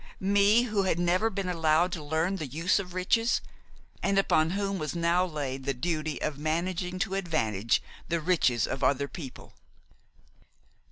[0.19, 3.39] me, who had never been allowed to learn the use of riches,
[4.01, 8.83] and upon whom was now laid the duty of managing to advantage the riches of
[8.83, 9.53] other people!